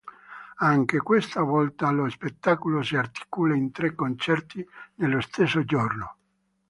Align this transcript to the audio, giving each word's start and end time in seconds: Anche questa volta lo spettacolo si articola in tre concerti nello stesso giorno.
Anche 0.61 0.97
questa 0.97 1.41
volta 1.43 1.91
lo 1.91 2.09
spettacolo 2.09 2.81
si 2.81 2.95
articola 2.95 3.53
in 3.53 3.69
tre 3.71 3.93
concerti 3.93 4.67
nello 4.95 5.21
stesso 5.21 5.63
giorno. 5.63 6.15